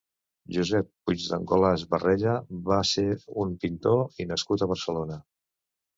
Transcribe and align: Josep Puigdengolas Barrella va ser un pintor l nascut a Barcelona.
Josep 0.55 0.87
Puigdengolas 1.09 1.83
Barrella 1.93 2.33
va 2.71 2.79
ser 2.95 3.07
un 3.45 3.53
pintor 3.67 4.03
l 4.25 4.31
nascut 4.33 4.65
a 4.67 4.73
Barcelona. 4.73 5.21